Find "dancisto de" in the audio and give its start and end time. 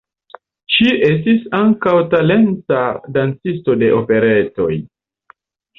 3.19-3.95